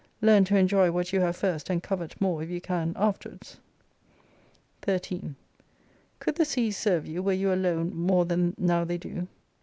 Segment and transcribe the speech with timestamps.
[0.19, 3.59] Learn to enjoy what you have first, and covet more if you can afterwards.
[4.81, 5.35] 13
[6.19, 9.27] Could the seas serve you were you alone more than now they do